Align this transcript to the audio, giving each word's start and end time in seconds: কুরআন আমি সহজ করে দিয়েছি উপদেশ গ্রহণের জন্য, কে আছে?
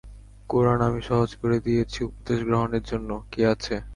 কুরআন 0.49 0.79
আমি 0.87 1.01
সহজ 1.09 1.31
করে 1.41 1.57
দিয়েছি 1.65 1.99
উপদেশ 2.09 2.39
গ্রহণের 2.47 2.83
জন্য, 2.83 3.09
কে 3.31 3.41
আছে? 3.53 3.75